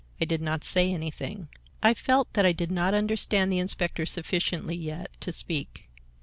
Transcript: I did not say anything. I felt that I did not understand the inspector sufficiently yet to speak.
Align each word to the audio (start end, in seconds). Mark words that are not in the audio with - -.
I 0.19 0.25
did 0.25 0.41
not 0.41 0.63
say 0.63 0.91
anything. 0.91 1.49
I 1.83 1.93
felt 1.93 2.33
that 2.33 2.43
I 2.43 2.53
did 2.53 2.71
not 2.71 2.95
understand 2.95 3.51
the 3.51 3.59
inspector 3.59 4.07
sufficiently 4.07 4.75
yet 4.75 5.09
to 5.19 5.31
speak. 5.31 5.91